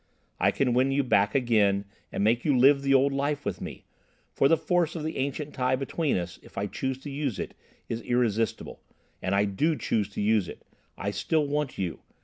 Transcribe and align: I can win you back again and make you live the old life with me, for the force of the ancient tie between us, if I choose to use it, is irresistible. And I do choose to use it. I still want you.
I 0.39 0.49
can 0.49 0.73
win 0.73 0.91
you 0.91 1.03
back 1.03 1.35
again 1.35 1.85
and 2.11 2.23
make 2.23 2.43
you 2.43 2.57
live 2.57 2.81
the 2.81 2.95
old 2.95 3.13
life 3.13 3.45
with 3.45 3.61
me, 3.61 3.85
for 4.33 4.47
the 4.47 4.57
force 4.57 4.95
of 4.95 5.03
the 5.03 5.17
ancient 5.17 5.53
tie 5.53 5.75
between 5.75 6.17
us, 6.17 6.39
if 6.41 6.57
I 6.57 6.65
choose 6.65 6.97
to 7.03 7.11
use 7.11 7.37
it, 7.37 7.53
is 7.87 8.01
irresistible. 8.01 8.81
And 9.21 9.35
I 9.35 9.45
do 9.45 9.75
choose 9.75 10.09
to 10.13 10.21
use 10.21 10.47
it. 10.49 10.65
I 10.97 11.11
still 11.11 11.45
want 11.45 11.77
you. 11.77 11.99